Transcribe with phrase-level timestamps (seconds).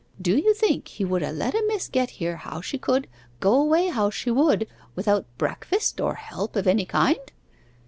[0.19, 3.07] Do you think he would ha' let a miss get here how she could,
[3.39, 7.19] go away how she would, without breakfast or help of any kind?